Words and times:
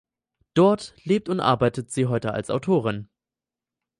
Dort 0.55 0.95
lebt 1.03 1.29
und 1.29 1.39
arbeitet 1.39 1.91
sie 1.91 2.07
heute 2.07 2.33
als 2.33 2.49
Autorin. 2.49 3.07